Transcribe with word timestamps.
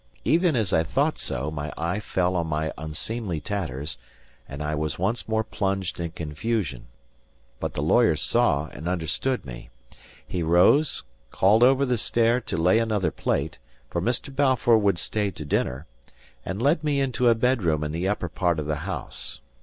Even 0.25 0.55
as 0.55 0.73
I 0.73 0.81
thought 0.81 1.19
so, 1.19 1.51
my 1.51 1.71
eye 1.77 1.99
fell 1.99 2.35
on 2.35 2.47
my 2.47 2.73
unseemly 2.75 3.39
tatters, 3.39 3.99
and 4.49 4.63
I 4.63 4.73
was 4.73 4.97
once 4.97 5.29
more 5.29 5.43
plunged 5.43 5.99
in 5.99 6.09
confusion. 6.09 6.87
But 7.59 7.75
the 7.75 7.83
lawyer 7.83 8.15
saw 8.15 8.65
and 8.71 8.87
understood 8.87 9.45
me. 9.45 9.69
He 10.27 10.41
rose, 10.41 11.03
called 11.29 11.61
over 11.61 11.85
the 11.85 11.99
stair 11.99 12.41
to 12.41 12.57
lay 12.57 12.79
another 12.79 13.11
plate, 13.11 13.59
for 13.91 14.01
Mr. 14.01 14.35
Balfour 14.35 14.79
would 14.79 14.97
stay 14.97 15.29
to 15.29 15.45
dinner, 15.45 15.85
and 16.43 16.63
led 16.63 16.83
me 16.83 16.99
into 16.99 17.27
a 17.29 17.35
bedroom 17.35 17.83
in 17.83 17.91
the 17.91 18.07
upper 18.07 18.27
part 18.27 18.57
of 18.57 18.65
the 18.65 18.77
house. 18.89 19.39